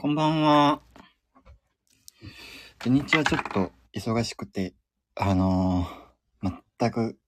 [0.00, 0.80] こんばんは。
[2.78, 4.72] 土日はちょっと忙しくて、
[5.16, 7.18] あのー全く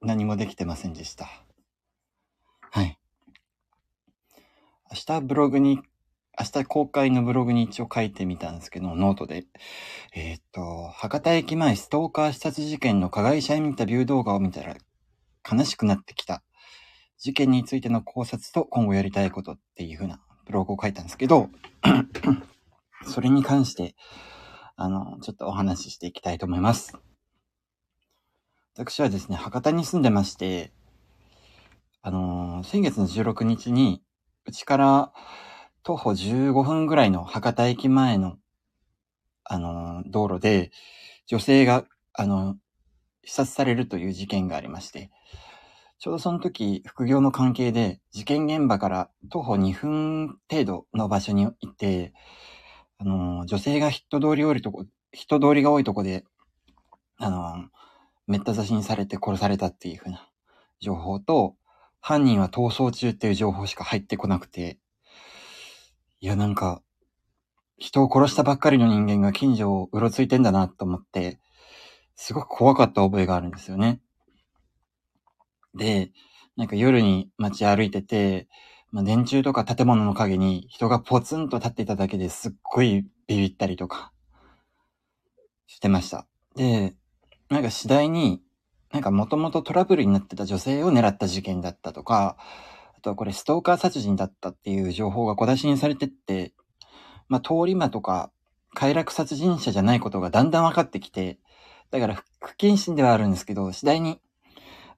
[0.00, 1.28] 何もできてませんでした。
[2.70, 3.00] はい。
[4.92, 5.80] 明日ブログに、
[6.38, 9.46] 明日公開のブログに一応書いてみたんですけど、ノートで。
[10.14, 14.76] えーっと、博多駅前ストーカー刺殺事件の加害者インタビュー動画を見たら
[15.50, 16.44] 悲しくなってきた。
[17.18, 21.50] 事件についての考察と今後やりたいことっていう風なブログを書いたんですけど、
[23.06, 23.94] それに関して、
[24.76, 26.98] あの、ちょっとお話ししていきたいと思います。
[28.76, 30.72] 私はですね、博多に住んでまして、
[32.02, 34.02] あのー先月の16日に、
[34.46, 35.12] うちから
[35.82, 38.36] 徒歩15分ぐらいの博多駅前の、
[39.44, 40.72] あのー道路で、
[41.26, 42.56] 女性が、あの、
[43.22, 45.10] 刺殺されるという事件がありまして、
[45.98, 52.12] ちょうどその時、副業の関係で、事件現場から徒歩2分程度の場所にいて、
[52.98, 56.24] あの、女性が人通り多いとこ、人通りが多いとこで、
[57.16, 57.68] あの、
[58.26, 60.28] めった刺しにされて殺されたっていう風な
[60.80, 61.56] 情報と、
[62.00, 64.78] 犯人は逃走中っていう情報しか入ってこなくて、
[66.20, 66.82] いや、なんか、
[67.78, 71.38] 人を殺したばっかりの人間が近所をうろついてんだなと思って、
[72.14, 74.00] すごく怖かった覚えがあるんですよね。
[75.74, 76.12] で、
[76.56, 78.48] なんか夜に街歩いてて、
[78.92, 84.12] まあ、電柱とか建物の陰に人がポツンと立っていただけですっごいビビったりとか
[85.66, 86.26] してました。
[86.54, 86.94] で、
[87.50, 88.40] なんか次第に、
[88.92, 92.36] なんかもともとトラブルになってた女性を狙った事件だったとか、
[92.96, 96.52] あとはこれストーカー殺人だったっていう情報が小出しにされてって、
[97.28, 98.30] まあ通り魔とか
[98.74, 101.38] 快楽殺人者じゃないことがだんだん分かってきて、
[101.90, 104.20] だから不不謹慎ではあるんですけど、次第に、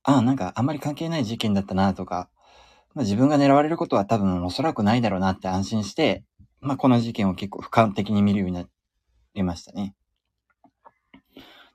[0.09, 2.31] ああ、なんかあんまり関係ない事件だったなとか、
[2.95, 6.25] まあ、自分が狙われることは多分おそらくないだろうなって安心して、
[6.61, 8.65] まあこの事件を結構俯瞰的に見るようにな
[9.35, 9.97] りましたね。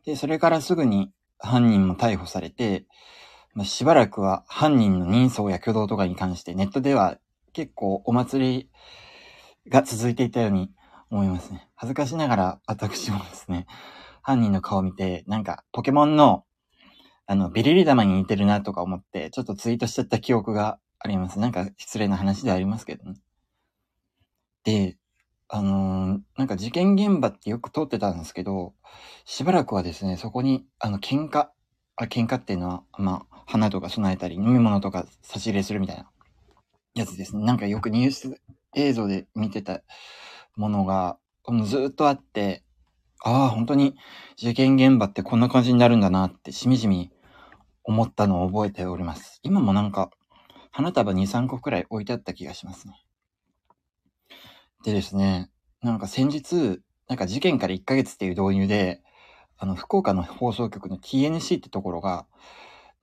[0.06, 2.86] で、それからすぐに犯人も逮捕されて、
[3.53, 7.18] まあ、しばらくは犯人の人相や挙動とかに関してネットでは
[7.52, 8.70] 結構お祭
[9.66, 10.72] りが続いていたように
[11.09, 11.70] 思いますね。
[11.75, 13.68] 恥ずかしながら私もですね、
[14.22, 16.46] 犯人の顔を見て、なんかポケモンの
[17.28, 21.40] あの、ビリリ玉に似てるなとか思って、ちょっとツイートしちゃった記憶があります。
[21.40, 23.16] なんか失礼な話ではありますけどね。
[24.64, 24.98] で、
[25.48, 28.74] あのーなんか事件現場ってよく通ってたんですけど、
[29.26, 31.50] しばらくはですね、そこに、あの、喧嘩、
[31.96, 36.09] あ、喧嘩っていうのは、まあ、花とか備えたり、飲み物とか差し入れするみたいな
[36.96, 37.44] やつですね。
[37.44, 38.42] なんかよくニュース
[38.76, 39.82] 映像で見てた
[40.56, 41.18] ものが、
[41.66, 42.64] ずっとあって、
[43.24, 43.96] ああ、本当に
[44.36, 47.12] 事件現場ってこんな感じになるんだなって、しみじみ
[47.84, 49.40] 思ったのを覚えております。
[49.44, 50.09] 今もなんか、
[50.72, 53.04] 花束2、3個くらい置いてあった気がしますね。
[54.84, 55.52] でですね、
[55.84, 59.04] なんか先日、なんか事件から1ヶ月っていう導入で、
[59.58, 62.26] あの、福岡の放送局の TNC ってところが、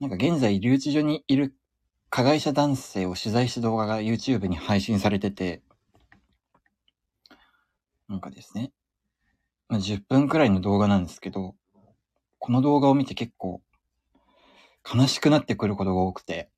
[0.01, 1.55] なんか現在留置所にいる
[2.11, 5.63] 加害者男性を取材した動画が YouTube に配信されてて、
[8.09, 8.73] なんかですね、
[9.79, 11.55] まあ、10分くらいの動画なんですけど、
[12.39, 13.63] この動画を見て結構
[14.85, 16.51] 悲しくなってくることが多くて、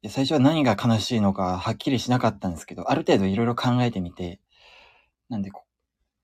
[0.00, 4.40] で最初は何が悲しいのかはっきりしなかったんですけど、ある程度いろいろ考えてみて、
[5.28, 5.64] なんでこ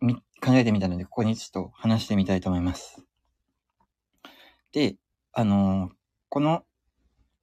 [0.01, 3.05] 考えてみたので、ここにちょっと話してみたいと思います。
[4.73, 4.97] で、
[5.33, 5.97] あのー
[6.29, 6.65] この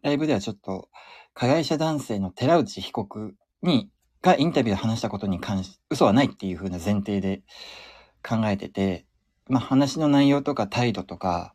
[0.01, 0.89] ライブではちょっと、
[1.33, 3.89] 加害者男性の寺内被告に、
[4.21, 7.41] がインタビューで話したことに関し、嘘はないっていう風な前提で
[8.27, 9.05] 考えてて、
[9.47, 11.53] まあ話の内容とか態度とか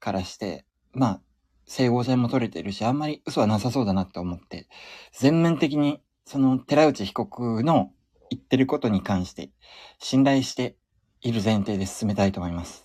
[0.00, 1.20] からして、まあ、
[1.66, 4.68] 整合性も取れてるし、あんまり嘘はなさそうだなって思って、
[5.12, 7.92] 全面的にその寺内被告の
[8.30, 9.50] 言ってることに関して
[9.98, 10.76] 信頼して
[11.20, 12.84] いる前提で進めたいと思います。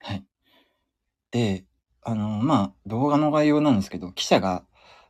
[0.00, 0.24] はい。
[1.30, 1.64] で、
[2.02, 4.64] あの、まあ、動画の概要なんですけど、記者が、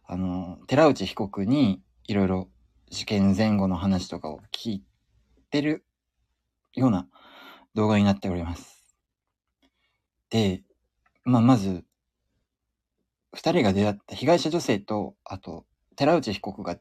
[0.05, 2.49] あの、寺内被告にいろいろ
[2.91, 4.85] 事件前後の話とかを聞い
[5.53, 5.85] てる
[6.75, 7.07] ような
[7.75, 8.83] 動画になっております。
[10.31, 10.63] で、
[11.25, 11.85] まあ、まず、
[13.35, 16.79] 二人が出会った被害者女性と、あと、寺内被告が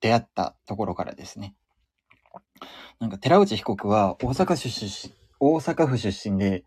[0.00, 1.54] 出会ったところからですね。
[3.00, 6.64] なんか、寺内被告は大阪出身、大阪府出身で、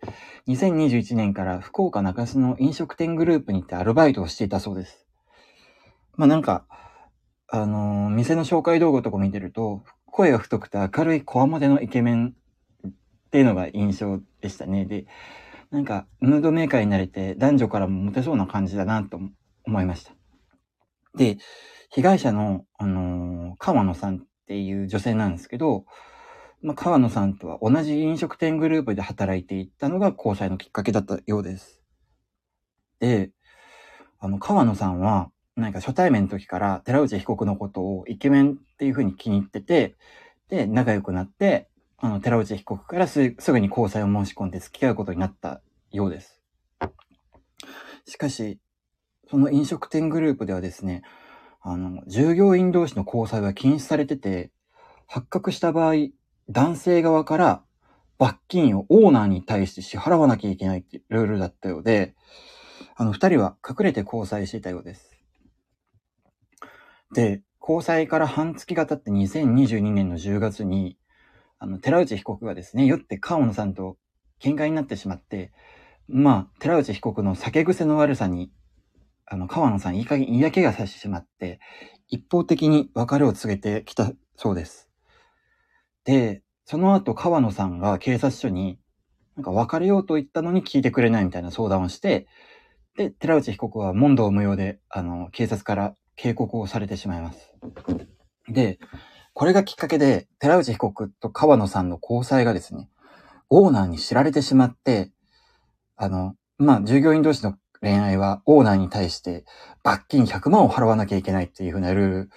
[0.48, 5.08] 2021年から福岡中洲の飲食店グループに行ってアルバイトをしていたそうです。
[6.16, 6.68] まあなんか、
[7.50, 9.84] あのー店の紹介動画とか見てると、
[10.18, 12.34] 声が太くて明るいコアモデのイケメン
[12.88, 12.92] っ
[13.30, 14.86] ていうのが印象でしたね。
[14.86, 15.06] で、
[15.70, 19.20] なんか、ムードメーカーになれて男女からもモテそうな感じだなと
[19.64, 20.14] 思いました。
[21.16, 21.38] で、
[21.92, 25.86] 被害者の、あのー、川野さんっていう女性なんですけど、
[26.64, 31.84] まあ、川野さんとは同じ飲食店グループで働いていたのが交際のきっかけだったようです。
[33.00, 33.30] で、
[34.18, 39.96] あの、川野さんは、なんか初対面の時から寺内被告のことをイケメンっていう風に気に入ってて、
[40.50, 41.68] で、仲良くなって、
[41.98, 45.62] あの、寺内被告からすぐに交際を申し込んで付き合うことになった
[45.92, 46.40] ようです。
[48.06, 48.60] しかし、
[49.30, 51.02] その飲食店グループではですね、
[51.62, 54.52] あの、従業員同士の交際は禁止されてて、
[55.08, 55.96] 発覚した場合、
[56.50, 57.64] 男性側から
[58.20, 62.14] 罰金をオーナーに対して支払わなきゃいけないってルールだったようで、
[62.96, 65.17] あの、二人は隠れて交際していたようです。
[67.14, 70.98] で、交際から半月が経って2022年の10月に、
[71.60, 73.98] あの、寺内被告がですね、酔って川野さんと
[74.42, 75.52] 喧嘩になってしまって、
[76.08, 78.52] まあ、寺内被告の酒癖の悪さに、
[79.26, 81.60] あの、川野さんいい加減嫌気がさしてしまって、
[82.08, 84.90] 一方的に別れを告げてきたそうです。
[86.06, 88.80] で、その後川野さんが警察署に、
[89.36, 92.28] なんか別れようと言ったのに聞いてくれないみたいな相談をして、
[92.96, 97.54] で、寺内被告は問答無用で、あの、警察から警告をされてしまいます。
[98.50, 98.80] で、
[99.34, 102.90] これがきっかけで、寺内被告と川野さんの交際がですね、
[103.50, 105.12] オーナーに知られてしまって、
[105.96, 109.46] あの、まあ、従業員同士の恋愛はオーナーに対して
[109.84, 112.30] 罰金100万を払わなきゃいけないっていう風なルール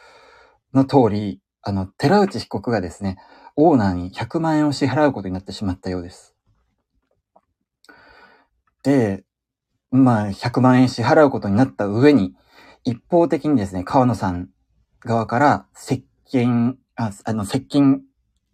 [0.74, 3.16] の通り、あの、寺内被告がですね、
[3.56, 6.34] オーナーに100万円を支払うことになってしまったようです。
[8.82, 9.24] で、
[9.90, 12.34] まあ、100万円支払うことになった上に、
[12.84, 14.48] 一方的にですね、川野さん
[15.00, 18.02] 側から接近、ああの、接近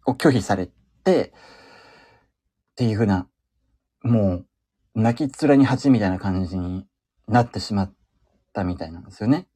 [0.05, 0.69] を拒否され
[1.03, 3.27] て、っていうふうな、
[4.03, 4.45] もう、
[4.95, 6.85] 泣き面に蜂みたいな感じに
[7.27, 7.93] なってしまっ
[8.53, 9.47] たみたいなんですよね。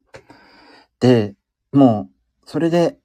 [1.00, 1.35] で、
[1.71, 3.00] もう、それで、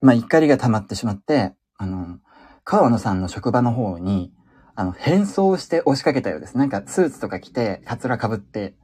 [0.00, 2.18] まあ、怒りが溜まってしまって、あの、
[2.64, 4.32] 川野さんの職場の方に、
[4.74, 6.56] あの、変装して押しかけたようです。
[6.56, 8.74] なんか、スーツとか着て、カツラ被って、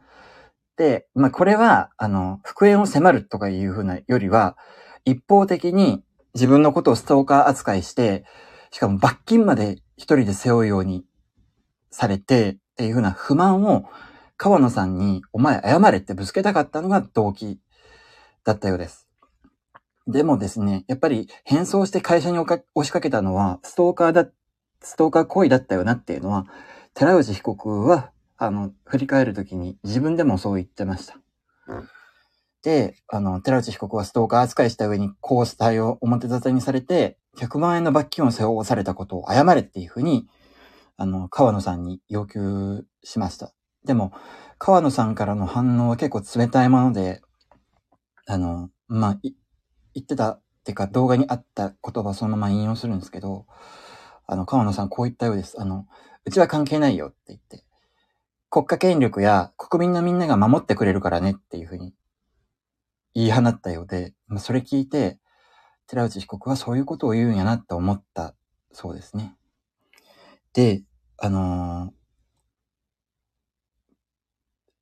[1.14, 4.56] まあ、これは、あの、復縁を迫るとかいうふうなよりは、
[5.04, 6.02] 一方的に
[6.34, 8.24] 自分のことをストーカー扱いして、
[8.70, 11.04] しかも罰金まで一人で背負うように
[11.90, 13.84] されて、っていうふうな不満を
[14.36, 17.60] 川野さんに、お前謝れってぶつけたかったのが動機
[18.42, 19.08] だったようです。
[20.08, 24.26] でもですね、やっぱり変装して会社に押しかけたのは、ストーカーだ、
[24.80, 26.46] ストーカー行為だったよなっていうのは、
[26.94, 28.10] 寺内被告は
[28.46, 31.18] あの、振り返るときに自分でもそう言ってました。
[32.62, 40.26] で、あの、寺内被告はストーカー扱いした上に交際を表沙汰にされて、100万円の罰金を背負わされたことを謝れっていうふうに、
[40.96, 43.52] あの、川野さんに要求しました。
[43.84, 44.12] でも、
[44.58, 47.20] 川野さんからの反応は結構冷たいもので、
[48.26, 49.34] あの、まあ、言
[50.00, 53.46] ってたってか動画にあった言葉そのまま引用するんですけど、
[54.26, 55.60] あの、川野さんこう言ったようです。
[55.60, 55.86] あの、
[56.24, 57.63] うちは関係ないよって言って。
[58.54, 61.92] 国家権力や国民のみんなが守ってくれるからねっていうふうに
[63.12, 65.18] 言い放ったようで、まあ、それ聞いて、
[65.88, 68.36] 寺内被告はそういうことを言うんやなって思った
[68.70, 69.34] そうですね。
[70.52, 70.84] で、
[71.18, 71.90] あのー、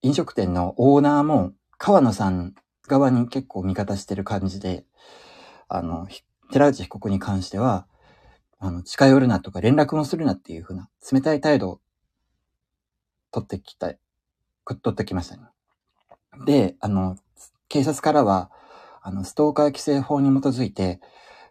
[0.02, 2.54] 飲食店のオーナーも川野さん
[2.86, 4.84] 側に結構味方してる感じで、
[5.68, 6.08] あの、
[6.50, 7.86] 寺内被告に関しては、
[8.58, 11.80] あの、近寄るなとか連絡もするなっていうふうな冷たい態度
[13.32, 13.92] 取ってきた、
[14.66, 15.42] 取ってきましたね。
[16.46, 17.16] で、あの、
[17.68, 18.50] 警察からは、
[19.02, 21.00] あの、ストーカー規制法に基づいて、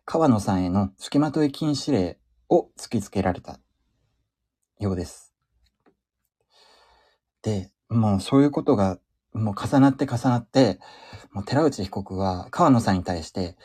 [0.05, 2.17] 川野さんへの付きまとい禁止令
[2.49, 3.59] を突きつけられた
[4.79, 5.33] ようです。
[7.41, 8.99] で、もうそういうことが
[9.33, 10.79] もう重なって重なって、
[11.31, 13.55] もう寺内被告は川野さんに対して、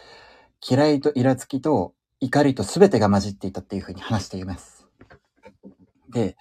[0.68, 4.75] 嫌いとイラつきと怒りと全てが混じっていたっていうふうに話しています。
[6.16, 6.36] で、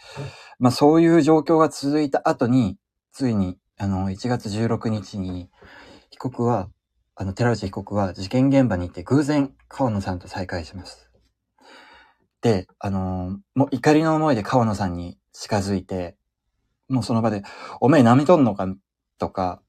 [0.58, 2.78] まあそういう状況が続いた後に、
[3.12, 5.50] ついに、あの、1月16日に、
[6.12, 6.70] 被告は、
[7.16, 11.12] あの、寺内被告は事件現場に行って偶然、川野さんと再会します。
[12.42, 16.16] で、あのもう怒りの思いで川野さんに近づいて、
[16.88, 17.42] もうその場で、
[17.82, 18.68] おめえ舐めとんのか？
[19.18, 19.62] とか、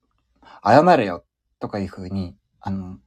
[0.63, 1.25] 謝れよ
[1.59, 2.99] とかいう風に、あの、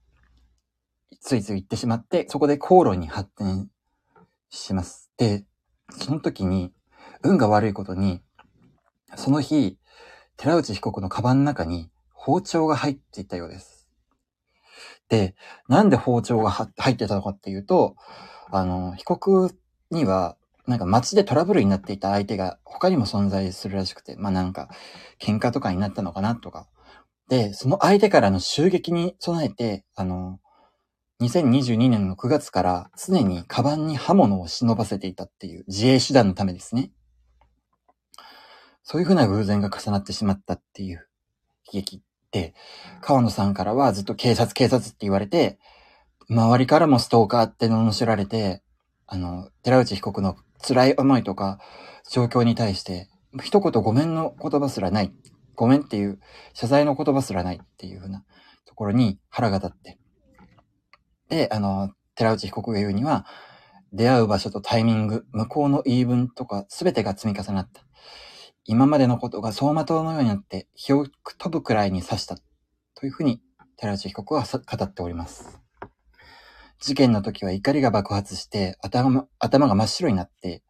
[1.22, 3.70] ついつい言ってしまって、そこで口論に発展
[4.50, 5.12] します。
[5.18, 5.46] で、
[5.91, 6.74] その時に、
[7.23, 8.21] 運が悪いことに、
[9.15, 9.77] その日、
[10.38, 13.89] 寺内被告のカバンの中に包丁が入っていたようです。
[15.09, 15.35] で、
[15.67, 17.95] なんで包丁が入ってたのかっていうと、
[18.51, 19.55] あの、被告
[19.91, 24.69] には、なんか街でトラブルになっていた相手が他にも存在するらしくて、まあなんか、
[25.19, 26.67] 喧嘩とかになったのかなとか。
[27.27, 30.39] で、その相手からの襲撃に備えて、あの、
[31.21, 36.91] 2022年の9月から常にカバンに刃物を忍ばせていたっていう自衛手段のためですね。
[38.91, 41.08] そういうふうな偶然が重なってしまったっていう
[41.72, 42.00] 悲劇っ
[42.31, 42.55] て、
[43.01, 45.60] 川野さんからはずっと警察警察って言われて、
[46.27, 48.63] 周りからもストーカーって罵られて、
[49.05, 51.60] あの、寺内被告の辛い思いとか
[52.10, 53.10] 状況に対して、
[53.43, 55.13] 一言ごめんの言葉すらない。
[55.53, 56.19] ごめんっていう
[56.55, 58.25] 謝罪の言葉すらないっていうふうな
[58.65, 60.00] ところに腹が立って。
[61.29, 63.27] で、あの、寺内被告が言うには、
[63.93, 67.84] 出会う場所とタイミング、向こうの言い分とか全てが積み重なった。
[68.69, 71.07] 今までのことが走馬灯のようになって火を
[71.39, 72.38] 飛ぶくらいに刺した。
[72.93, 73.41] というふうに
[73.77, 75.59] 寺内被告は語っております。
[76.79, 80.61] 事件の時は怒りが爆発して頭頭が真っ白になって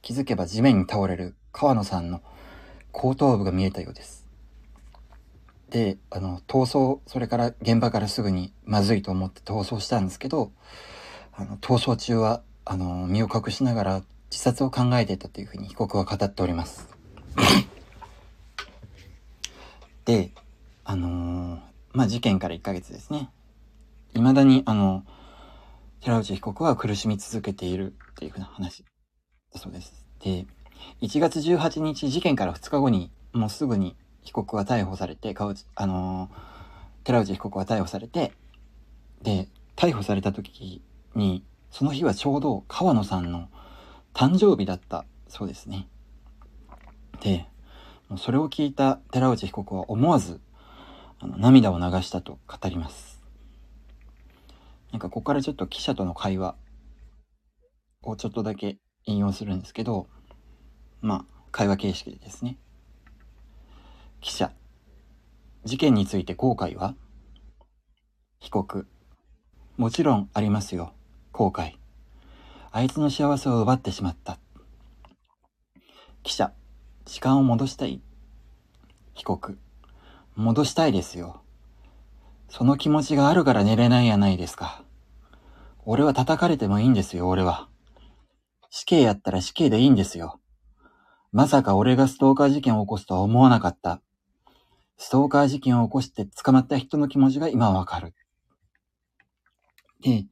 [0.00, 2.22] 気づけば地面に倒れる川野さんの
[2.90, 4.26] 後頭部が見えたようです。
[5.68, 10.52] で、あの、逃走、それから現場からすぐにまずいと思って逃走したんですけど、
[11.32, 17.01] あの、逃走中は、あの、身を隠しながら自殺を考えていたというふうに被告は語っております。
[20.04, 20.32] で、
[20.84, 21.60] あのー、
[21.92, 23.30] まあ、事件から1ヶ月ですね。
[24.14, 25.04] 未だに、あの、
[26.00, 28.84] 寺内被告は苦しみ続けているっていうふうな話
[29.52, 30.06] だそうです。
[30.20, 30.46] で、
[31.00, 35.34] 1月18日事件から2日後に、もうすぐに被告は逮捕されて、
[35.74, 36.30] あのー、
[37.04, 38.32] 寺内被告は逮捕されて、
[39.22, 40.82] で、逮捕された時
[41.14, 43.48] に、その日はちょうど川野さんの
[44.12, 45.88] 誕生日だったそうですね。
[47.20, 47.46] で、
[48.16, 50.40] それを聞いた寺内被告は思わず
[51.20, 53.20] あの涙を流したと語ります。
[54.90, 56.56] なんかここからちょっと記者との会話
[58.02, 60.06] をちょっとだけ引用するんですけど、
[61.00, 62.58] まあ、会話形式でですね。
[64.20, 64.52] 記者。
[65.64, 66.94] 事件について後悔は？
[68.40, 68.86] 被告。
[69.76, 70.92] もちろんありますよ。
[71.32, 71.74] 後悔。
[72.70, 74.38] あいつの幸せを奪ってしまった。
[76.22, 76.52] 記者。
[77.04, 78.00] 時間を戻したい
[79.14, 79.58] 被告。
[80.36, 81.42] 戻したいですよ。
[82.48, 84.84] その気持ちがあるから寝れないやないですか。
[85.84, 87.68] 俺は叩かれてもいいんですよ、俺は。
[88.70, 90.40] 死刑やったら死刑でいいんですよ。
[91.32, 94.00] まさか俺がストーカー事件を起こすとは思わなかった。
[94.96, 98.14] ストーカー事件を起こして捕まった人の気持ちが今わかる。
[100.00, 100.26] で、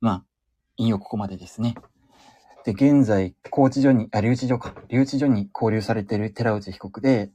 [0.00, 0.24] まあ、
[0.76, 1.74] 引用ここまでですね。
[2.64, 4.74] で、現在、拘置所に、あ、留置所か。
[4.88, 7.30] 留置所に交留されている寺内被告で、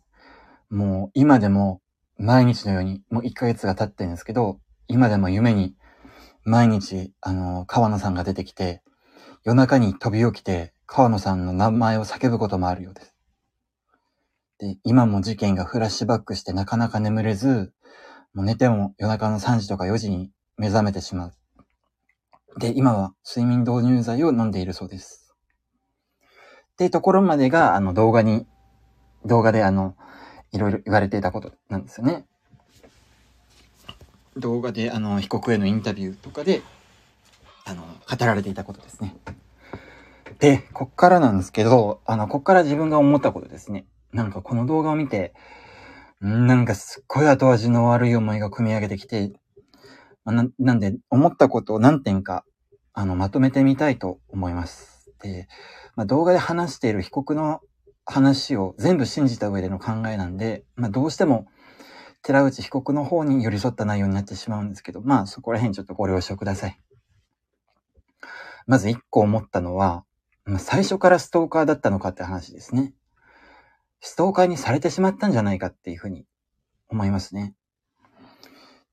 [0.69, 1.81] もう今でも
[2.17, 5.75] 毎日のように、もう1ヶ月が経ってるんですけど、今でも夢に
[6.43, 8.81] 毎日、あの、川野さんが出てきて、
[9.43, 13.15] 夜中に飛び起きて、川野さんの名前を叫ぶこともあるようです。
[14.57, 17.71] で、今も事件がフラッシュバックしてなかなか眠れず、
[18.33, 21.33] もう寝ても夜中の3時とか4時に目覚めてしまう。
[22.59, 25.18] で、今は睡眠導入剤を飲んでいるそうです。
[26.79, 28.45] っていうところまでが、あの、動画に、
[29.25, 29.97] 動画であの、
[30.53, 32.25] いろいろ言われていたことなんですよね。
[34.37, 36.61] 動画で、あの、被告へのインタビューとかで、
[37.65, 39.13] あの、語られていたことですね。
[40.39, 43.85] で、こっからなんですけど、あの、こっから自分が思ったことですね。
[44.13, 45.33] なんかこの動画を見て、
[46.21, 49.33] なんかすっごい後味の悪い思いが組み上げてきて、
[50.23, 52.45] ななんで、思ったことを何点か、
[52.93, 54.99] あの、まとめてみたいと思います。
[55.21, 55.49] で、
[55.99, 57.59] まあ、動画で話している被告の
[58.05, 61.47] 話を全部信じた上での考えなんで、まあ、どうしても
[62.21, 66.79] 寺内被告の方に寄り添った内容になってしまうんですけど、まあそこら辺ちょっとご了承ください。
[68.65, 70.05] まず一個思ったのは、
[70.45, 72.93] まあ、最初からストーカーだったのかって話ですね。
[73.99, 76.25] ストーカーにされてしまったんじゃないかっていうふうに
[76.87, 77.55] 思いますね。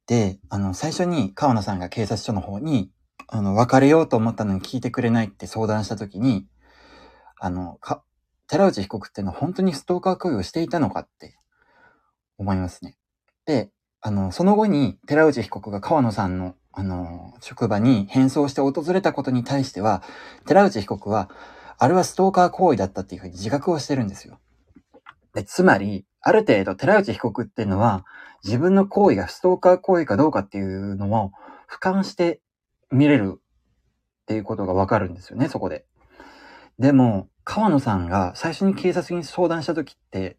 [0.09, 2.91] で、あの、最初に川野さんが警察署の方に、
[3.29, 6.49] あの、別れようと思ったのに聞いてくれないって相談したときに、
[7.39, 8.03] あの、か、
[8.47, 11.37] 寺内被告っていうのは本当にストーカー行為をしていたのかって
[12.39, 12.97] 思いますね。
[13.45, 20.03] で、あの、その後に寺内被告が川野さんの、あの、職場に変装して訪れたことに対しては、
[20.47, 21.31] 寺内被告は、
[21.79, 24.39] あれはストーカー行為だったっていうふうに自覚をしてるんですよ。
[25.35, 28.07] で、つまり、ある程度寺内被告っていうのは、
[28.45, 31.33] 自分の行為がストーカー行為かどうかっていうのを
[31.69, 32.41] 俯瞰して
[32.91, 35.85] 見れるっていうことがわかるんですよね、そこで。
[36.79, 40.37] でも、川野さんが最初に警察に相談した時って、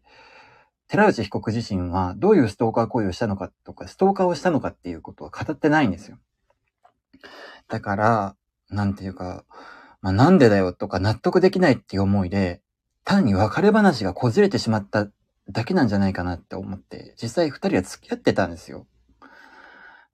[0.88, 6.18] 寺内被告自身はどういうストーカー行為をしたのかとか、ストーカーをしたのかっていうことは語ってないんですよ。
[7.68, 8.36] だから、
[8.70, 9.44] なんていうか、
[10.00, 12.62] まあ、なんでだよとか納得できないっていう思いで、
[13.04, 15.08] 単に別れ話がこじれてしまった
[15.50, 18.86] だけなんじゃないかなって思って、実際二人は付き合ってたんですよ。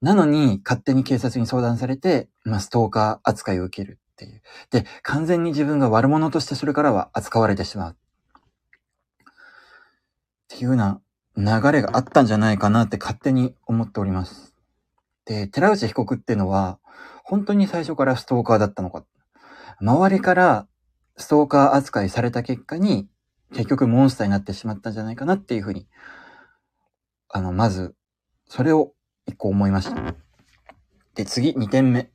[0.01, 4.43] なのに、勝手に警察に相談されて、まあ、ストーカー扱いを受けるっていう。
[4.71, 7.93] で、完全に自分が悪者としてそれからは扱われてしまう。
[7.93, 7.97] っ
[10.49, 11.01] ていうような
[11.37, 14.55] 流れがあったんじゃないかなって勝手に思っております。
[15.25, 16.79] で、寺内被告っていうのは、
[17.25, 19.05] 本当に最初からストーカーだったのか。
[19.81, 20.69] 周りから
[21.17, 23.09] ストーカー扱いされた結果に、
[23.53, 25.89] 結局モンスターになってしまったんじゃないかなっていうふうに、
[27.29, 27.97] あの、まず、
[28.47, 28.93] それを
[29.27, 30.15] 一個思いました。
[31.15, 32.11] で、次、二点目。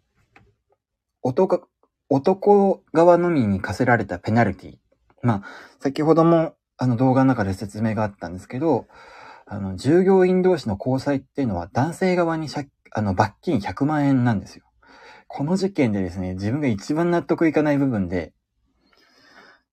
[1.21, 1.68] 男、
[2.09, 4.77] 男側のみに課せられたペナルティ。
[5.21, 5.43] まあ、
[5.79, 8.87] 先ほども、あの動画の中で説明があったんですけど、
[9.45, 12.47] あの、従業員同士の交際っていうのは男性側に
[12.91, 14.65] あの、罰金100万円なんですよ。
[15.27, 18.33] この事件でですね、自分が一番納得いかない部分で、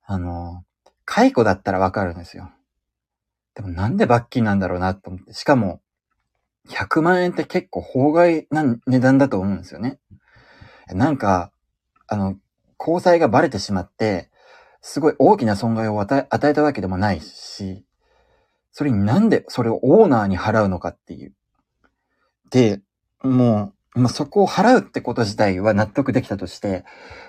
[0.05, 0.64] あの、
[1.05, 2.50] 解雇だったらわかるんですよ。
[3.55, 5.33] でもなんで罰金なんだろうなと思って。
[5.33, 5.81] しかも、
[6.69, 9.99] 100万円って結構法外な値段だと思うんですよね。
[10.88, 11.52] なんか、
[12.08, 12.36] あの、
[12.78, 14.30] 交際がバレてしまって、
[14.80, 17.84] すごい大きな損害を与え与えたわけでもないし、
[18.70, 21.34] それになんでそれをオーナーに払うのかっていう。
[22.50, 22.80] で、
[23.22, 26.84] もう、まあ、そこを払うってこと自体は納得できたとして、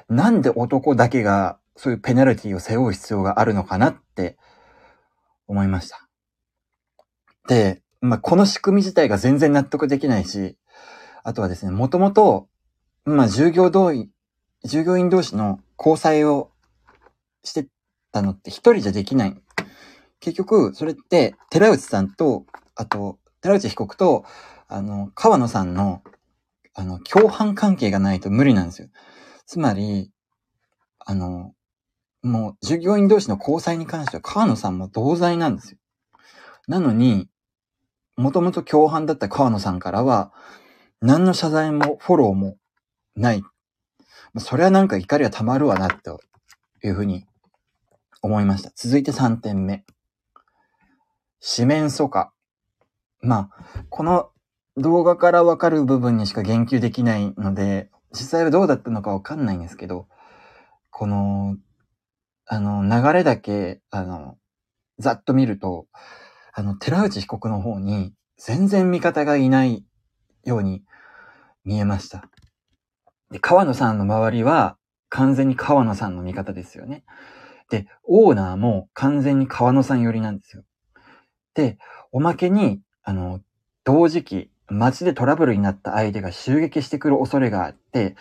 [0.09, 4.37] なんで男だけがそういうペナルティを背負う必要があるのかなって
[5.47, 6.07] 思いました。
[7.47, 10.57] で、まあ、この仕組み自体が全然納得できないし、
[11.23, 12.49] あとはですね、もともと、
[13.05, 14.11] まあ、従業同意、
[14.63, 16.51] 従業員同士の交際を
[17.43, 17.67] して
[18.11, 19.41] たのって一人じゃできない。
[20.19, 22.45] 結局、それって、寺内さんと、
[22.75, 24.25] あと、寺内被告と、
[24.67, 26.01] あの、川野さんの、
[26.73, 28.89] あの、共犯関係がないと無理なんですよ。
[29.45, 30.11] つまり、
[30.99, 31.53] あの、
[32.23, 35.77] もう、従業員同士の交際に関しては川野さんも同罪なんですよ。
[36.67, 37.29] なのに、
[38.17, 40.33] もともと共犯だった川野さんからは、
[41.01, 42.57] 何の謝罪もフォローも
[43.15, 43.43] ない。
[44.37, 46.19] それはなんか怒りは溜まるわな、と
[46.83, 47.25] いうふうに
[48.21, 48.71] 思いました。
[48.75, 49.85] 続いて3点目。
[51.39, 52.33] 四面楚歌。
[53.21, 54.29] まあ、この
[54.75, 60.07] 動画からわかる部分にしか言及できないので、実際はどうだったのかわかんないんですけど、
[60.91, 61.57] この、
[62.45, 64.37] あの、流れだけ、あの、
[64.99, 65.87] ざっと見ると、
[66.53, 69.85] あの、寺内被告の方に全然味方がいない
[70.43, 70.83] ように
[71.65, 72.29] 見えました。
[73.31, 74.77] で、川野さんの周りは
[75.09, 77.03] 完全に川野さんの味方ですよね。
[77.69, 80.63] で、オーナーも完全に川野さん寄りなんですよ。
[81.53, 81.77] で、
[82.11, 83.41] おまけに、あの、
[83.83, 88.15] 同時期、街でトラブルになった相手が襲撃してくる恐れがあって、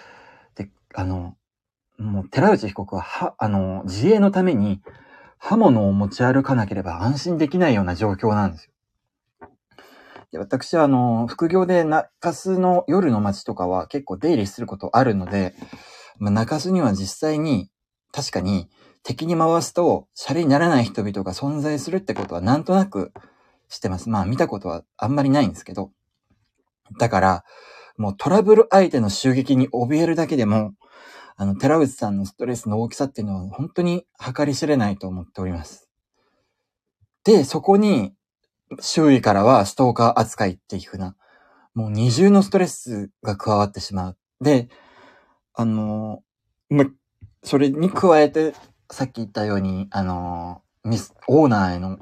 [0.55, 1.37] で、あの、
[1.99, 4.81] もう寺内被告は、は、あの、自衛のために
[5.39, 8.71] 刃物を持ち歩かなければ安心できないような状況なんですよ。
[10.37, 15.55] で私は、あの、副業で中洲の夜の街とかは結構出入りすることあるので、
[16.19, 17.71] まあ、中洲には実際に、
[18.13, 18.69] 確かに
[19.03, 23.13] 敵に回すと、シャレにならない人々が存在するってことはなんとなく
[23.69, 24.11] 知ってます。
[24.11, 25.91] まあ見たことはあんまりないんですけど、
[26.99, 27.45] だから、
[27.97, 30.73] もうトラブル相手の襲撃に怯えるだけでも、
[31.37, 35.89] あの、寺内さんのストレスの大きさっていうのは本当に計り知れないと思っております。
[37.25, 38.15] で、そこに、
[38.81, 41.17] 周囲からはストーカー扱いっていうふうな、
[41.75, 44.17] もう二重のストレスが加わってしまう。
[44.41, 44.69] で、
[45.55, 46.23] あの、
[46.69, 46.87] ま、
[47.43, 48.55] それに加えて、
[48.91, 51.99] さっき言ったように、あの、ミス、オーナーへの、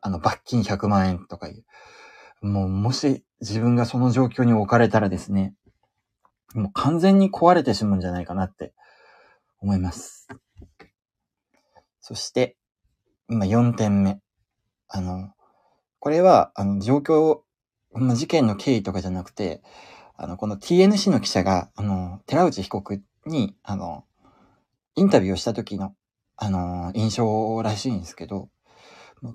[0.00, 1.64] あの、罰金100万円とかい
[2.42, 5.54] う、もう、もし自分がその状況に置かれたらですね、
[6.54, 8.74] もう完全に壊れてしまうんじゃないかなって
[9.60, 10.28] 思います。
[12.00, 12.56] そして、
[13.28, 14.20] 今4点目。
[14.88, 15.33] あの、
[16.04, 17.38] これは、あの、状況、
[18.14, 19.62] 事件の経緯とかじゃなくて、
[20.18, 24.04] あの、この TNC の記者が、あの、寺内被告に、あの、
[24.96, 25.94] インタビューをした時の、
[26.36, 28.50] あの、印象らしいんですけど、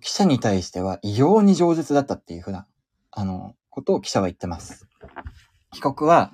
[0.01, 2.67] 記者に対しては異様に饒舌だったっていうふうな
[3.09, 4.87] あの、ことを記者は言ってます。
[5.73, 6.33] 被告は、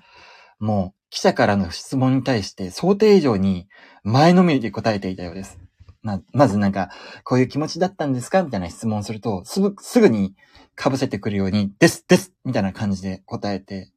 [0.60, 3.70] もう、記者からの質問に対して想定以上に
[4.04, 5.65] 前のめりで答えていたようです。
[6.06, 6.92] ま、まずなんか、
[7.24, 8.44] こういう気持ちだったんですか？
[8.44, 10.36] みたいな質問すると、すぐ、すぐに
[10.78, 13.92] 被せてくるように、です、ですみたいな感じで答えて、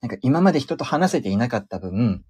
[0.00, 2.24] なんか今まで人と話せていなかった分、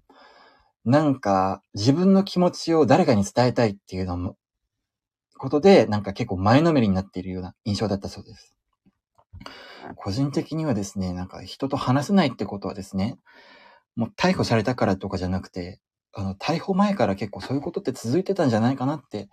[0.83, 4.35] なんか自分の気持ちを誰かに伝えたいっていうのも、
[5.37, 8.53] ことで、なんか結構前のめりになっているような印象だったそうです。
[9.95, 13.17] 個人的にはですね、なんか人と話せないってことはですね、
[13.95, 15.79] もう逮捕されたからとかじゃなくて、
[16.15, 19.29] あの、逮捕前から結構そういうことって続いてたんじゃないかなって、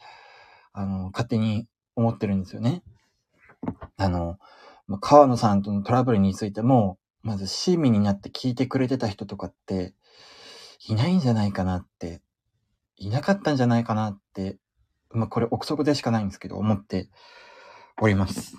[0.72, 2.82] あの、勝手に思ってるんですよね。
[3.96, 4.38] あの、
[5.00, 9.94] 川野さんとのトラブルについても、まず親身になって聞いてくれてた人とかって、
[10.88, 12.20] いないんじゃないかなって、
[12.96, 14.58] いなかったんじゃないかなって、
[15.10, 17.10] まあこれ憶測でしかないんですけど、思って
[18.00, 18.56] おります。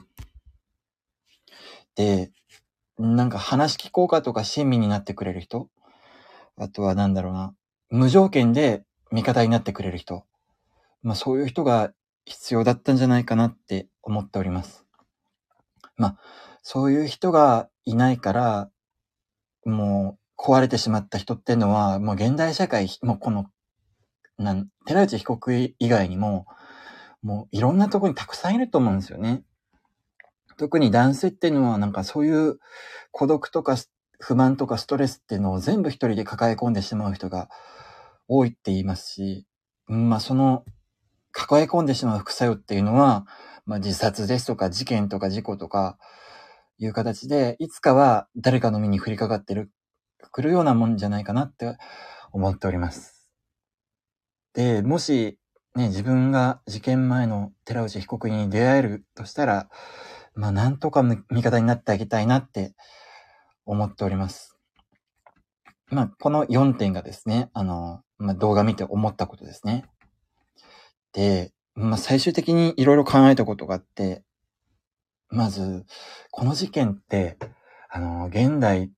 [1.96, 2.32] で、
[2.98, 5.70] なんか話聞こうかとか親身になってくれる人、
[6.56, 7.54] あとはなんだろうな、
[7.94, 10.26] 無条件で味方になってくれる人、
[11.04, 11.94] まあそういう人が
[12.26, 14.84] 必要だったんじゃないかなって思っております。
[15.96, 16.18] まあ、
[16.64, 18.72] そういう人がいないから、
[19.64, 23.46] もう壊れてしまった人っていうのは、もう現代社会、もうこの、
[24.40, 26.48] なん、寺内被告以外にも、
[27.22, 29.44] もういろんなとこにたくさんいると思うんですよね。
[30.58, 32.60] 特に男性っていうのはなんかそういう
[33.12, 33.76] 孤独とか
[34.24, 37.50] 不満とかストレスっていうのを全部一人で抱え込んでしまう人が
[38.28, 39.46] 多いって言いますし、
[39.90, 40.64] うんまあその
[41.34, 43.26] 抱え込んでしまう副作用っていうのは、
[43.66, 45.98] まあ自殺ですとか事件とか事故とか
[46.78, 49.72] いう形で、いつかは誰かの身に降りかかってる、
[50.32, 51.76] 来るようなもんじゃないかなって
[52.32, 53.30] 思っております。
[54.54, 55.38] で、もし
[55.76, 59.70] ね、自分が事件前の寺内被告に出会えるとしたら、
[60.36, 62.74] まあなんとか味方になってあげたいなって
[63.66, 64.58] 思っております。
[65.90, 69.86] まあこの4点がですね、あの、まあ動画見て思ったことですね。
[71.14, 74.24] で、まあ最終的にいろいろ考えたことがあって、
[75.30, 75.86] まず、
[76.32, 77.38] この事件って、
[77.90, 78.92] あの、現代、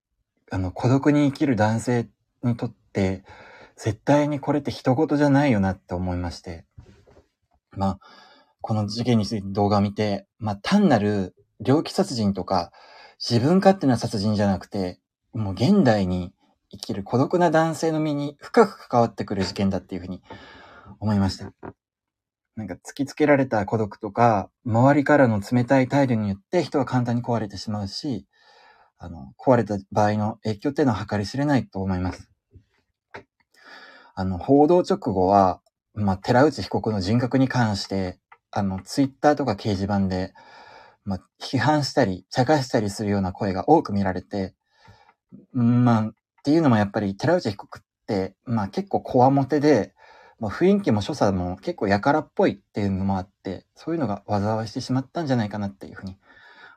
[0.51, 2.10] あの、孤独に生きる男性
[2.43, 3.23] にとって、
[3.78, 6.65] 絶対にこれって人事じゃないよなって思いまして。
[7.71, 7.99] まあ、
[8.62, 12.71] この事件について動画を見て、まあ、単なる猟奇殺人とか、
[13.19, 14.99] 自分勝手な殺人じゃなくて、
[15.34, 16.34] もう現代に
[16.71, 20.21] 生きる孤独な男性の身に深く関わってくる事件だっていうふうに
[20.99, 21.54] 思いました。
[22.56, 28.25] なんか突きつけられた孤独とか、周りからの冷たい態度によって人は簡単に壊れてしまうし、
[28.97, 32.30] あの、壊れた場合の影響っていうのは計り知れないと思います。
[34.15, 35.62] あの、報道直後は、
[35.93, 38.19] まあ、寺内被告の人格に関して、
[38.51, 40.34] あの、ツイッターとか掲示板で、
[41.05, 44.55] まあ、批判したり、茶化したりするような声が多く見られて、
[45.53, 46.13] まあ、っ
[46.43, 49.93] ていうのもやっぱり寺内被告って、まあ結構こわもてで、
[50.39, 56.17] まあ、雰囲気も所作も結構やからっぽいっていうのもあって、そういうのが災いしてしまったんじゃないかなっていうふうに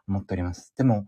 [0.06, 0.72] 思っております。
[0.76, 1.06] でも、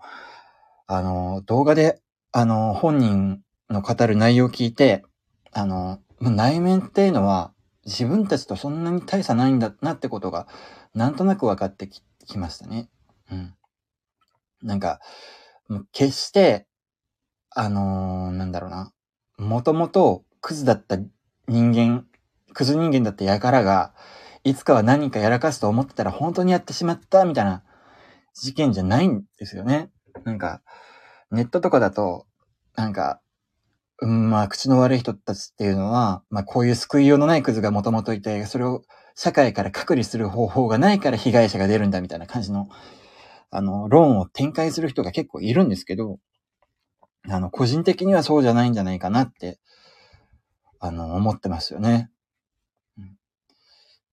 [0.86, 2.00] あの、動画で、
[2.32, 5.04] あの、本人の語る内容を聞いて、
[5.52, 7.52] あの、内面っていうのは
[7.86, 10.46] 自分たちとそんなに大差ないんだなってことが、
[10.94, 12.88] なんとなく分かってききましたね。
[13.30, 13.54] うん。
[14.62, 15.00] なんか、
[15.92, 16.66] 決して、
[17.50, 18.92] あのー、なんだろうな。
[19.38, 20.98] もともとクズだった
[21.48, 22.06] 人間、
[22.52, 23.94] クズ人間だった輩が、
[24.44, 27.62] いつかは何かやらかすと思ってたら本当にやってしまったみたいな
[28.34, 29.90] 事件じゃないんですよね。
[30.24, 30.62] なんか、
[31.30, 32.26] ネットとかだと、
[32.76, 33.20] なんか、
[34.02, 38.82] うん、まあ、口の悪い人たちっていうのは、まあ、こういう救いようのないクズがもともといて、それを
[39.14, 42.68] 社会から隔離する方法がないから被害者が出るんだみたいな感じの、
[43.50, 46.18] あの、論を展開する人が結構いるんですけど、
[47.28, 49.58] あの、個人的にはそうじゃないんじゃないかなって、
[50.78, 52.10] あの、思ってますよね。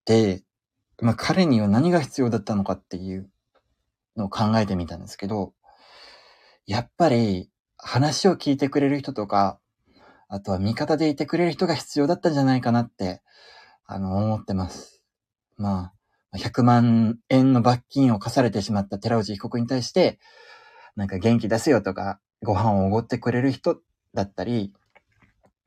[0.06, 0.44] で、
[1.02, 3.30] まあ、彼には何が必要だったのかっていう
[4.16, 5.54] のを考えてみたんですけど、
[6.66, 9.60] やっぱり話を聞いてくれる人とか、
[10.30, 13.22] あとは味方でいてくれる人が必要だったんじゃないかなって、
[13.86, 15.02] あの、思ってます。
[15.58, 15.94] まあ、
[16.36, 20.20] 100万円の罰金を課されてしまった寺内被告に対して、
[20.96, 23.80] なんか元気出せよとか、ご飯をおごってくれる人
[24.14, 24.74] だったり、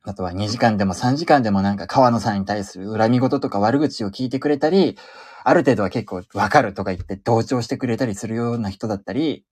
[0.03, 4.96] あとは2時間でも3時間でもなんか川野さんに対する恨み事とか悪口を聞いてくれたり、
[5.44, 9.44] ある程度は結構わかるとか言って同調してくれたりするような人だったり、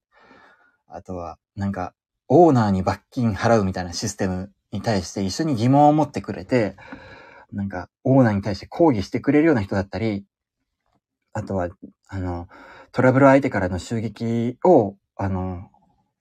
[0.87, 1.93] あとはなんか
[2.27, 6.75] オーナーに罰金払うみたいなシステムに対して一緒に疑問を持ってくれて、
[7.51, 10.25] なんか、オーナーに対して抗議してくれるような人だったり、
[11.39, 11.69] あとは、
[12.09, 12.47] あの、
[12.91, 15.69] トラブル相手からの襲撃を、あの、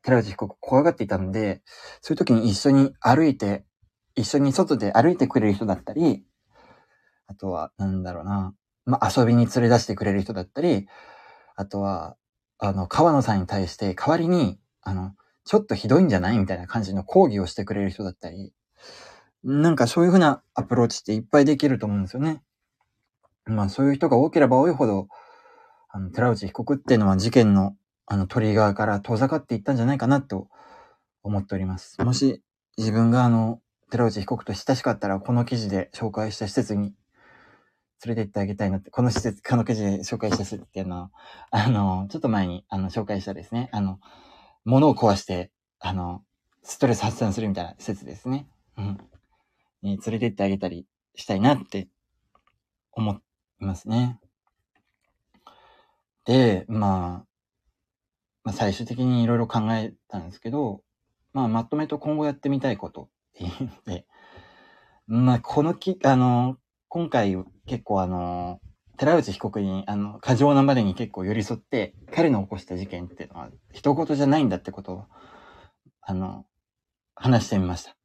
[0.03, 1.61] 寺内被告怖がっていたので、
[2.01, 3.65] そういう時に一緒に歩いて、
[4.15, 6.25] 一緒に外で歩いてくれる人だったり、
[7.27, 8.55] あとは、なんだろうな、
[8.87, 10.87] まあ、遊びに連れ出してくれる人だったり、
[11.57, 12.17] あとは、
[12.59, 18.53] あの、川野さんに対して代わりに、あの、ちょっとひどいんじゃないみたいな感じの講義をしてくれる人だったり、
[19.43, 22.43] なんかそういうふうなアプローチっていっぱいできると思うんですよね。
[23.49, 25.09] まあそういう人が多ければ多いほど、
[25.91, 27.75] あの、寺内被告っていうのは事件の
[28.07, 30.49] あのトリガーから遠ざかっていったんじゃないかなと
[31.23, 32.03] 思っております。
[32.03, 32.43] もし
[32.79, 36.95] 自分があの、寺内被告と親しかったら、この記事で紹介した施設に
[38.05, 41.11] 連れて行ってあげたいなって、この施設、この記事で紹介した施設っていうのは、
[41.51, 43.99] あの、ちょっと前にあの紹介したですね、あの、
[44.65, 46.23] 物を壊して、あの、
[46.63, 48.47] ストレス発散するみたいな施設ですね。
[48.77, 48.99] うん。
[49.83, 51.89] に連れて行ってあげたりしたいなって
[52.93, 53.23] 思っ
[53.61, 54.21] いますね。
[56.25, 57.27] で、まあ、
[58.45, 60.83] まあ、最終的にいろいろ考えたんですけど、
[61.33, 64.07] まあ、まとめと今後やってみたいことっていうので、
[65.07, 66.57] まあ、このき、あの、
[66.89, 68.61] 今回結構あの、
[68.99, 75.05] 寺内被告に、あの、過剰なまでに結構寄り添って、彼の起こした事件っていうのは、一言じゃないんだってことを、
[76.03, 76.45] あの、
[77.15, 77.97] 話してみました。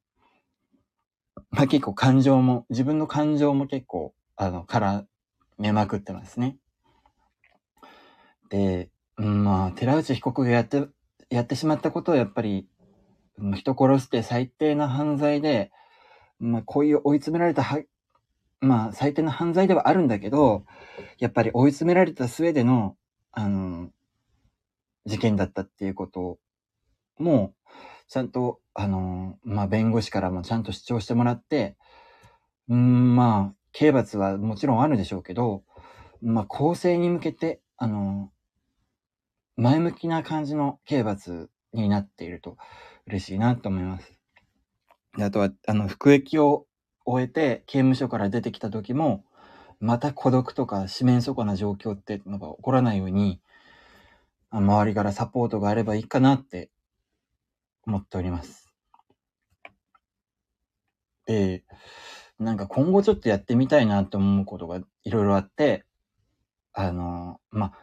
[1.49, 5.05] まあ結構感情も、自分の感情も結構、あの、絡
[5.57, 6.57] めまくってますね。
[8.49, 10.87] で、うんまあ、寺内被告がやって、
[11.29, 12.67] やってしまったことはやっぱり、
[13.55, 15.71] 人殺して最低な犯罪で、
[16.39, 17.81] まあ、こういう追い詰められたは、
[18.59, 20.65] まあ、最低な犯罪ではあるんだけど、
[21.19, 22.95] やっぱり追い詰められた末での、
[23.31, 23.89] あの、
[25.05, 26.37] 事件だったっていうこと
[27.17, 27.53] も、
[28.07, 31.75] ちゃんと、あの、まあ、弁護士からもちゃんと主張してもらって、
[32.69, 35.63] うん、まあ、刑罰はもちろんあるでしょうけど、
[36.21, 38.31] まあ、公正に向けて、あの、
[39.57, 42.57] 前向きな感じの刑罰になっていると
[43.07, 44.17] 嬉しいなと思います。
[45.17, 46.67] であとは、あの、服役を
[47.05, 49.25] 終えて刑務所から出てきた時も、
[49.79, 53.41] また孤独とか四面楚歌な状況ってのが起こらないように、
[54.49, 56.69] 周りからサポートがあればいいかなって
[57.85, 58.71] 思っております。
[61.25, 61.63] で、
[62.39, 65.85] なんか今後ちょっとやってみたいなと思うことがいろいろあって、
[66.73, 67.73] あの、まあ、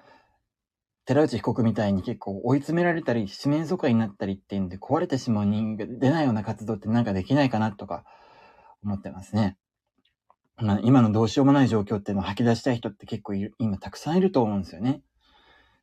[1.07, 8.05] 寺内被告みたいに結構追い詰められたり、四面楚歌になったりっていうんで壊れてしまう人間が出ないような活動ってなんかできないかなとか
[8.83, 9.57] 思ってますね。
[10.57, 15.03] まあ、今のどうしようもない状況っていうのを吐き出したい人って結構いる、今たくさんいると思うんですよね。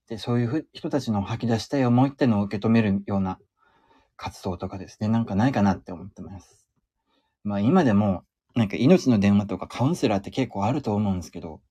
[0.08, 3.40] で、そういう人たちの吐き出したい思いっていうのを受け止めるような
[4.16, 6.66] 活動とかですね、なんかないかなって思ってます。
[7.44, 8.24] まあ今でも、
[8.58, 11.62] なんか命の電話とかカウンセラーって結構あると思うんですけど、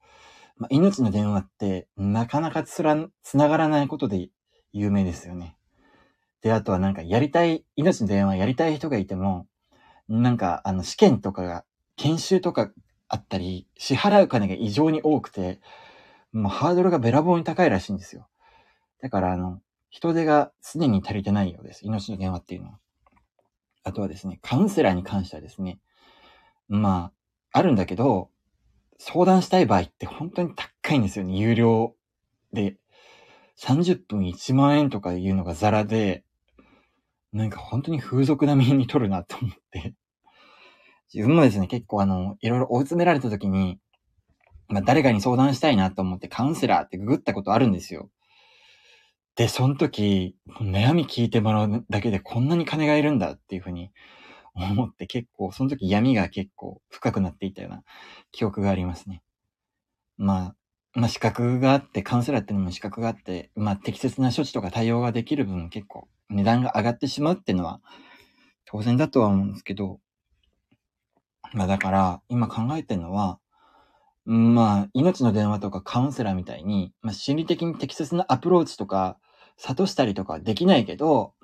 [0.57, 4.31] まあ、命の電話ってなかなかつら、つながらないことで
[4.72, 5.57] 有名ですよね。
[6.42, 9.49] で、あとはなんかやりたい、命の電話やりたい人がいても、
[10.09, 11.64] なんかあの試験とかが、
[11.96, 12.70] 研修とか
[13.09, 15.61] あったり、支払う金が異常に多くて、
[16.33, 18.29] もうハードルがべらぼうに高いらしいんですよ。
[19.03, 21.85] だからあの、人手が常に足りてないようです。
[21.85, 22.79] 命の電話っていうのは。
[23.83, 25.81] あとはですね、カウンセラーに関してはですね、
[26.68, 27.12] ま
[27.52, 28.31] あ、あるんだけど、
[28.98, 31.37] 相談したい場合って本当に高いんですよね。
[31.37, 31.94] 有料
[32.52, 32.76] で。
[33.59, 36.24] 30分1万円とかいうのがザラで、
[37.33, 39.94] なんか本当に風俗並みに取るなと思って。
[41.12, 43.79] 自分もですね、結構あの、いろいろ追い詰められた時に、
[44.68, 48.11] まあ誰かに相談したいなと思ってカウンセラーってググったことあるんですよ。
[49.37, 53.90] で、その時、悩み聞いてもらうだけでこんなに金がいるんだっていうふうに
[54.64, 57.83] 思って結構、その時闇が結構深くなっていたような
[58.33, 59.23] 記憶がありますね。
[60.16, 60.57] まあ、
[60.95, 67.81] まあ資格があって、カウンセラーっていうのも資格があって、まあ適切な処置とか対応ができる分結構値段が上がってしまうっていうのは
[68.64, 70.01] 当然だとは思うんですけど、
[71.53, 73.38] まあだから今考えてるのは、
[74.25, 79.19] まあ命の電話とかカウンセラーみたいに、まあ心理的に適切なアプローチとか
[79.59, 81.35] 諭したりとかできないけど、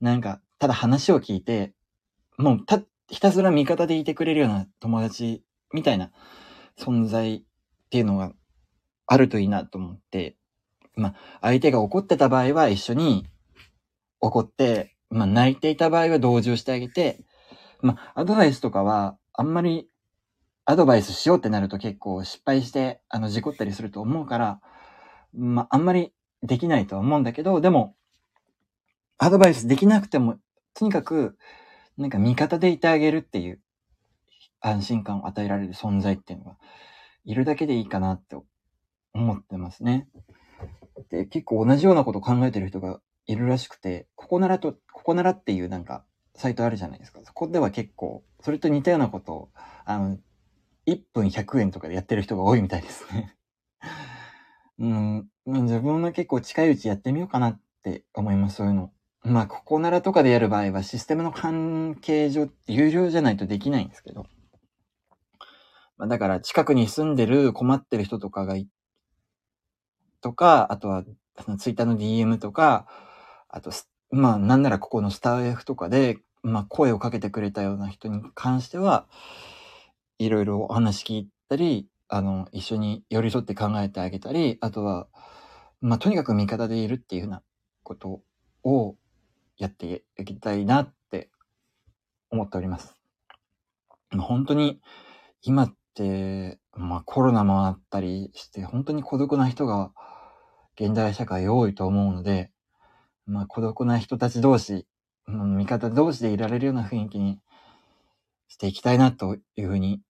[0.00, 1.72] なんかただ話を聞いて、
[2.38, 6.10] もうた、ひたすら味方でいてくれるような友達みたいな
[6.78, 7.42] 存在っ
[7.90, 8.32] ていうのが
[9.06, 10.36] あるといいなと思って、
[10.94, 13.26] まあ、相手が怒ってた場合は一緒に
[14.20, 17.24] 怒って、まあ、泣いていた場合は同情してあげて、
[17.80, 19.88] まあ、アドバイスとかは、あんまり
[20.64, 24.60] アドバイスしようってなると結構失敗して、あの、事故ったりすると思うから、
[25.32, 27.94] まあ、あんまりできないとは思うんだけど、でも、
[29.16, 30.38] アドバイスできなくても、
[30.74, 31.38] とにかく、
[31.98, 33.60] なんか味方でいてあげるっていう
[34.60, 36.56] 安心感を与えられる存在っていうのが
[37.24, 38.36] いるだけでいいかなって
[39.12, 40.08] 思ってますね。
[41.10, 47.20] で、結構同じようなこと考えてる人がいるらしくて、ここならと、ここならっていうなんかサイトあるじゃないですか。
[47.24, 49.48] そこでは結構、それと似たようなことを、
[49.84, 50.18] あの、
[50.86, 53.36] 1分100円とかでやってる人が多いみたいですね。
[54.78, 58.92] うん、自分も結構近いうちやってみようかなって思います、そういうの。
[59.22, 64.26] まあ、ここならとかでやる場合はシステムの関係上、有料じゃないとできないんですけど。
[65.96, 68.68] まあ、だから近くに住んでる困ってる人とかがい、
[70.20, 71.04] とか、あとは、
[71.58, 72.86] ツイッターの DM とか、
[73.48, 73.70] あと、
[74.10, 79.06] まあ、なんならここのスター F とかで、まあ、声をかけてくれたような人に関しては、
[80.18, 85.08] いろいろお話聞いたり、あの、一緒に寄り添って考えてあげたり、あとは、
[85.80, 87.42] まあ、とにかく味方でいるっていうふうな
[87.82, 88.22] こと
[88.64, 88.96] を
[89.58, 91.30] やっていきたいなって
[92.30, 92.96] 思っております。
[94.16, 94.80] 本当に
[95.42, 99.92] 今って、まあコロナもあったりして、本当に孤独な人が
[100.80, 102.52] 現代社会多いと思うので、
[103.26, 104.86] まあ孤独な人たち同士、
[105.26, 107.40] 味方同士でいられるような雰囲気に
[108.46, 110.00] していきたいなというふうに、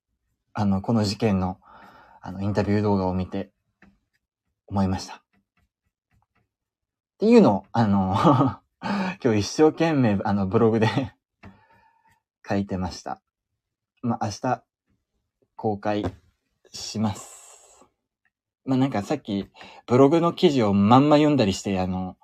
[0.53, 1.59] あの、この事件の、
[2.21, 3.51] あの、インタビュー動画を見て
[4.67, 5.15] 思いました。
[5.15, 5.21] っ
[7.19, 8.61] ていうのを、あの
[9.21, 10.87] 今日一生懸命、あの、ブログで
[12.49, 13.21] 書いてました。
[14.01, 14.65] まあ、明日、
[15.57, 16.05] 公開
[16.73, 17.85] します。
[18.65, 19.51] まあ、なんかさっき、
[19.89, 22.17] ブログの記事をまんま読んだりして、あの、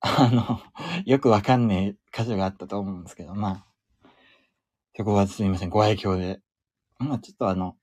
[0.00, 0.60] あの、
[1.06, 3.66] よくわかんねえ箇所があったと思うんですけど、まあ、
[4.94, 6.42] そこはすみません、ご愛嬌で。
[6.98, 7.78] まあ、ちょっとあの、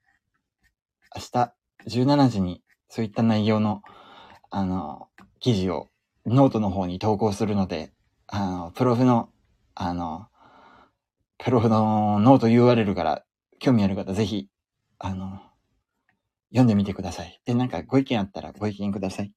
[1.15, 1.55] 明日、
[1.87, 3.81] 17時に、そういった内容の、
[4.51, 5.87] あの、記事を
[6.27, 7.91] ノートの方に投稿するので、
[8.31, 9.29] あの、プロフの、
[9.73, 10.27] あの、
[11.39, 13.25] プロフの note URL から
[13.59, 14.47] 興味ある方、ぜひ、
[14.99, 15.41] あの、
[16.49, 17.41] 読んでみてください。
[17.45, 19.31] で、なんかご意見あったらご意見ください。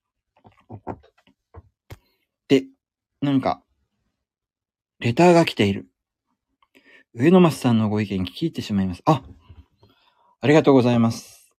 [2.49, 2.67] で、
[3.23, 3.63] なんか、
[4.99, 5.89] レターが来ている。
[7.15, 9.03] 上野松さんのご意見聞いてしまいます。
[9.07, 9.23] あ
[10.41, 11.51] ありがとうございます。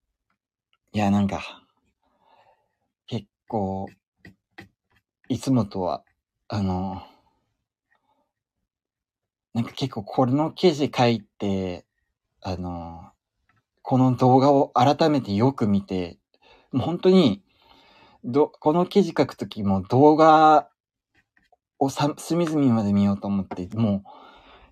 [0.91, 1.63] いや、なんか、
[3.07, 3.87] 結構、
[5.29, 6.03] いつもとは、
[6.47, 7.01] あの、
[9.53, 11.85] なんか結構これの記事書いて、
[12.41, 13.11] あの、
[13.83, 16.17] この動画を改めてよく見て、
[16.71, 17.43] もう本当に、
[18.23, 20.69] ど、この記事書くときも動画
[21.77, 24.03] をさ、隅々まで見ようと思って、も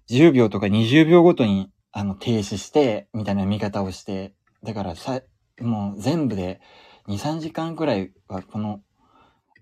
[0.09, 5.21] う10秒とか20秒ごとにあの停止して、みたいな見方をして、だからさ、
[5.59, 6.59] もう全部で
[7.07, 8.81] 2、3時間くらいはこの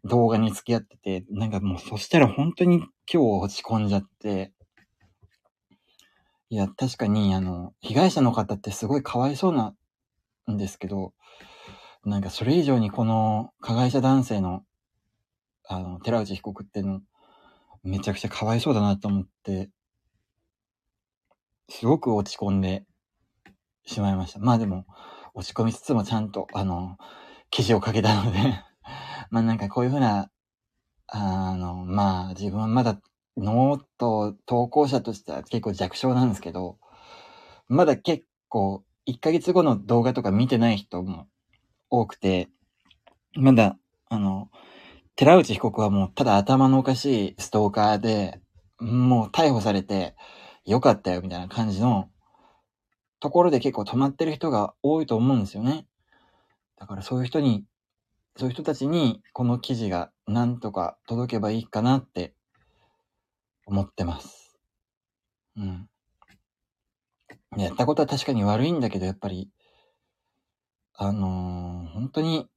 [0.05, 4.53] 動画に付き合ってて、なんかもうそしたら本当に今日落ち込んじゃって、
[6.51, 9.75] いや、確かに、あの、被害者の方ってすごいかわいそうな
[10.51, 11.13] んですけど、
[12.05, 14.63] なんかそれ以上にこの加害者男性の、
[15.67, 17.01] あの、寺内被告っての、
[17.83, 19.69] めちゃくちゃかわいそうだなと思って、
[21.69, 22.85] すごく落ち込んで
[23.85, 24.39] しまいました。
[24.39, 24.85] まあでも、
[25.33, 26.97] 落ち込みつつもちゃんと、あの、
[27.51, 28.39] 記事を書けたので
[29.31, 30.29] まあなんかこういうふうな、
[31.07, 32.99] あの、まあ自分はまだ
[33.39, 36.77] ノート投稿者としては結構弱小なんですけど、
[37.67, 41.27] まだ結構1ヶ月後の動画とか見てない人も
[41.89, 42.49] 多くて、
[43.35, 43.77] まだ、
[44.09, 44.49] あの、
[45.15, 48.39] 寺内被告はもうただ頭のおかしいストーカーで、
[48.79, 50.15] もう逮捕されて
[50.65, 52.09] よかったよみたいな感じの
[53.19, 55.85] ところで結構止まってる人が多いと思うんですよね。
[56.77, 57.65] だからそういう人に
[58.37, 62.33] そういう人たちにこの記事がなんとか届けばいいかなって
[63.69, 64.57] 思ってます。
[65.55, 65.87] うん。
[67.55, 69.51] やったことは確かに悪いんだけど、やっぱり、
[70.95, 72.49] あのー、本当に、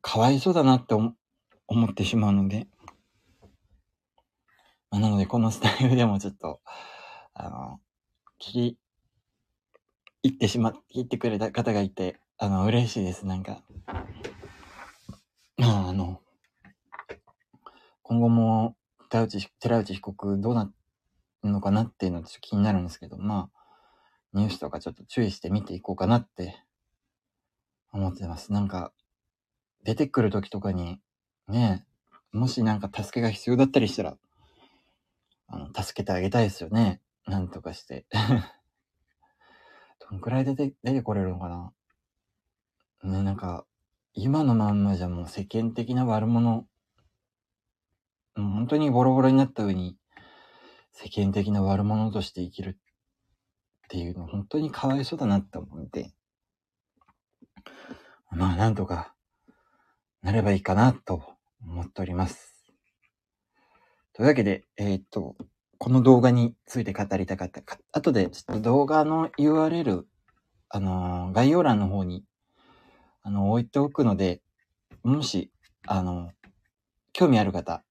[0.00, 1.14] かわいそうだなって思
[1.86, 2.66] ってしまうので、
[4.90, 6.60] まあ、なので、このスタイルでもちょっと、
[7.32, 7.80] あの、
[8.38, 8.78] 切り、
[10.24, 13.62] 行ってしま、切ってくれた方がいて、あの、嬉しいです、なんか。
[15.56, 16.20] まあ、あの、
[18.02, 18.76] 今後も、
[19.12, 20.72] 寺内、寺内被告どうな
[21.44, 23.58] るのかなっていうのちょっと気になるんですけど、まあ、
[24.32, 26.56] ニュースとかちょっと注意して見ていこうかなって
[27.92, 28.54] 思ってます。
[28.54, 28.94] なんか、
[29.84, 30.98] 出てくる時とかに、
[31.46, 31.84] ね、
[32.32, 34.16] もしなんか助けが必要だったりしたら、
[35.48, 37.02] あの、助けてあげたいですよね。
[37.26, 38.06] なんとかして。
[40.10, 41.74] どんくらい出て、出てこれるのかな
[43.04, 43.66] ね、なんか、
[44.14, 46.66] 今のまんまじゃもう世間的な悪者、
[48.36, 49.96] もう本当にボロボロになった上に、
[50.92, 56.12] 世間的な悪者として生きるっていうの本当にかわいそうだなって思って、
[58.30, 59.14] まあなんとか
[60.22, 61.22] なればいいかなと
[61.60, 62.72] 思っております。
[64.14, 65.36] というわけで、えー、っと、
[65.78, 67.78] この動画について語りたかったか。
[67.92, 70.04] 後でちょっと動画の URL、
[70.68, 72.24] あのー、概要欄の方に
[73.24, 74.42] あの、置いておくので、
[75.04, 75.52] もし、
[75.86, 76.32] あの、
[77.12, 77.84] 興味ある方、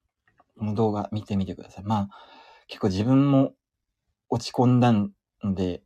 [0.62, 1.84] この動画見てみてください。
[1.84, 2.10] まあ、
[2.68, 3.54] 結構自分も
[4.30, 5.12] 落ち込んだん
[5.44, 5.82] で、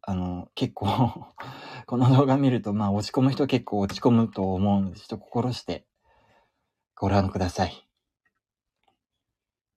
[0.00, 0.86] あの、結構
[1.88, 5.88] この動画見ると、まあ、落ち込む人結構落ち込むと思うので、ちょっと心して
[6.94, 7.88] ご覧ください。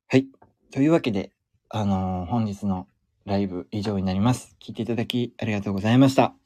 [0.10, 0.28] はい。
[0.70, 1.32] というわけで、
[1.70, 2.88] あのー、本日の
[3.26, 4.56] ライブ以上になります。
[4.60, 6.39] 聞いていただきありがとうございました。